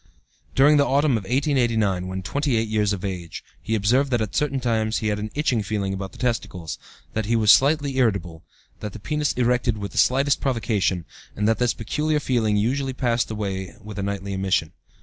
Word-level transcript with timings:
"During 0.55 0.77
the 0.77 0.83
autumn 0.87 1.11
of 1.11 1.25
1889 1.25 2.07
(when 2.07 2.23
28 2.23 2.67
years 2.67 2.91
of 2.91 3.05
age) 3.05 3.43
he 3.61 3.75
observed 3.75 4.09
that 4.09 4.19
at 4.19 4.33
certain 4.35 4.59
times 4.59 4.97
he 4.97 5.09
had 5.09 5.19
an 5.19 5.29
itching 5.35 5.61
feeling 5.61 5.93
about 5.93 6.11
the 6.11 6.17
testicles; 6.17 6.79
that 7.13 7.27
he 7.27 7.35
felt 7.35 7.49
slightly 7.49 7.97
irritable; 7.97 8.43
that 8.79 8.93
the 8.93 8.99
penis 8.99 9.33
erected 9.33 9.77
with 9.77 9.91
the 9.91 9.99
slightest 9.99 10.41
provocation, 10.41 11.05
and 11.35 11.47
that 11.47 11.59
this 11.59 11.75
peculiar 11.75 12.19
feeling 12.19 12.57
usually 12.57 12.93
passed 12.93 13.29
away 13.29 13.75
with 13.79 13.99
a 13.99 14.01
nightly 14.01 14.33
emission. 14.33 14.71